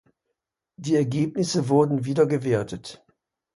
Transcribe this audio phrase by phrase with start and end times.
[0.77, 3.05] Die Ergebnisse wurden wieder gewertet.